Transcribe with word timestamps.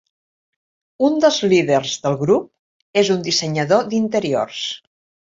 Un 1.07 1.17
dels 1.25 1.35
líders 1.51 1.91
del 2.05 2.17
grup 2.21 2.99
és 3.01 3.11
un 3.17 3.21
dissenyador 3.27 3.85
d'interiors. 3.93 4.63